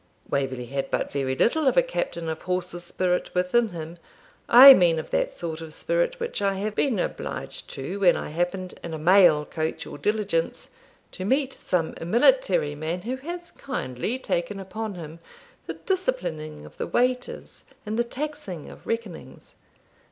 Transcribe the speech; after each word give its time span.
Waverley 0.27 0.65
had 0.65 0.89
but 0.89 1.11
very 1.11 1.35
little 1.35 1.67
of 1.67 1.77
a 1.77 1.83
captain 1.83 2.27
of 2.27 2.41
horse's 2.41 2.83
spirit 2.83 3.35
within 3.35 3.69
him 3.69 3.97
I 4.49 4.73
mean 4.73 4.97
of 4.97 5.11
that 5.11 5.29
sort 5.29 5.61
of 5.61 5.75
spirit 5.75 6.19
which 6.19 6.41
I 6.41 6.55
have 6.55 6.73
been 6.73 6.97
obliged 6.97 7.69
to 7.75 7.99
when 7.99 8.17
I 8.17 8.29
happened, 8.31 8.79
in 8.83 8.95
a 8.95 8.97
mail 8.97 9.45
coach 9.45 9.85
or 9.85 9.99
diligence, 9.99 10.71
to 11.11 11.23
meet 11.23 11.53
some 11.53 11.93
military 12.03 12.73
man 12.73 13.03
who 13.03 13.17
has 13.17 13.51
kindly 13.51 14.17
taken 14.17 14.59
upon 14.59 14.95
him 14.95 15.19
the 15.67 15.75
disciplining 15.75 16.65
of 16.65 16.77
the 16.77 16.87
waiters 16.87 17.63
and 17.85 17.99
the 17.99 18.03
taxing 18.03 18.69
of 18.71 18.87
reckonings. 18.87 19.53